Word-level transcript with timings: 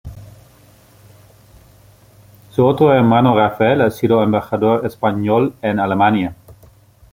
Su 2.49 2.65
otro 2.65 2.91
hermano 2.91 3.35
Rafael 3.37 3.81
ha 3.81 3.91
sido 3.91 4.23
embajador 4.23 4.83
español 4.83 5.53
en 5.61 5.79
Alemania. 5.79 6.35